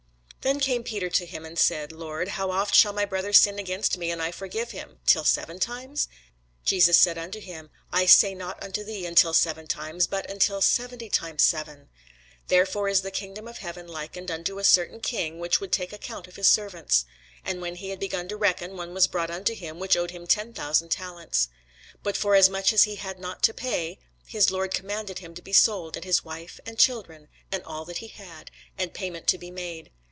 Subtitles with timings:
[0.43, 3.99] Then came Peter to him, and said, Lord, how oft shall my brother sin against
[3.99, 4.97] me, and I forgive him?
[5.05, 6.07] till seven times?
[6.65, 11.09] Jesus saith unto him, I say not unto thee, Until seven times: but, Until seventy
[11.11, 11.89] times seven.
[12.47, 16.27] Therefore is the kingdom of heaven likened unto a certain king, which would take account
[16.27, 17.05] of his servants.
[17.45, 20.25] And when he had begun to reckon, one was brought unto him, which owed him
[20.25, 21.49] ten thousand talents.
[22.01, 25.95] But forasmuch as he had not to pay, his lord commanded him to be sold,
[25.95, 29.91] and his wife, and children, and all that he had, and payment to be made.